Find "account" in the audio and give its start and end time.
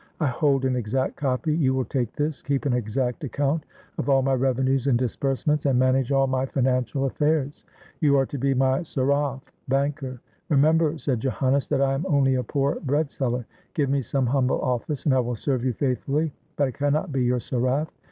3.23-3.65